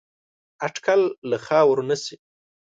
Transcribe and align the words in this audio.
اټکل 0.65 1.01
له 1.29 1.37
خاورو 1.45 1.83
نه 1.89 1.95
شي 2.03 2.15